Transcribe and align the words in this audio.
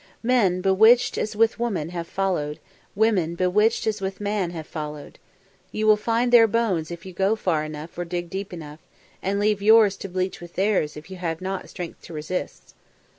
Men 0.23 0.61
bewitched 0.61 1.15
as 1.19 1.35
with 1.35 1.59
woman 1.59 1.89
have 1.89 2.07
followed; 2.07 2.57
women 2.95 3.35
bewitched 3.35 3.85
as 3.85 4.01
with 4.01 4.19
man 4.19 4.49
have 4.49 4.65
followed. 4.65 5.19
You 5.71 5.85
will 5.85 5.95
find 5.95 6.33
their 6.33 6.47
bones 6.47 6.89
if 6.89 7.05
you 7.05 7.13
go 7.13 7.35
far 7.35 7.63
enough 7.63 7.95
or 7.99 8.03
dig 8.03 8.27
deep 8.31 8.51
enough; 8.51 8.79
and 9.21 9.39
leave 9.39 9.61
yours 9.61 9.95
to 9.97 10.09
bleach 10.09 10.41
with 10.41 10.55
theirs 10.55 10.97
if 10.97 11.11
you 11.11 11.17
have 11.17 11.39
not 11.39 11.69
strength 11.69 12.01
to 12.05 12.13
resist. 12.13 12.73